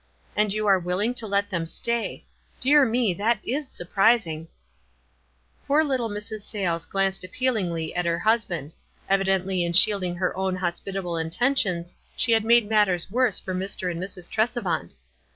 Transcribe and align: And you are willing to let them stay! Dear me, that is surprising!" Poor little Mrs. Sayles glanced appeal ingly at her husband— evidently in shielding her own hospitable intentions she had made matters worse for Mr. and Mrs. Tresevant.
And 0.35 0.51
you 0.51 0.65
are 0.65 0.79
willing 0.79 1.13
to 1.13 1.27
let 1.27 1.51
them 1.51 1.67
stay! 1.67 2.25
Dear 2.59 2.87
me, 2.87 3.13
that 3.13 3.37
is 3.47 3.67
surprising!" 3.67 4.47
Poor 5.67 5.83
little 5.83 6.09
Mrs. 6.09 6.41
Sayles 6.41 6.87
glanced 6.87 7.23
appeal 7.23 7.53
ingly 7.53 7.95
at 7.95 8.05
her 8.07 8.17
husband— 8.17 8.73
evidently 9.11 9.63
in 9.63 9.73
shielding 9.73 10.15
her 10.15 10.35
own 10.35 10.55
hospitable 10.55 11.17
intentions 11.17 11.95
she 12.15 12.31
had 12.31 12.43
made 12.43 12.67
matters 12.67 13.11
worse 13.11 13.39
for 13.39 13.53
Mr. 13.53 13.91
and 13.91 14.01
Mrs. 14.01 14.27
Tresevant. 14.27 14.95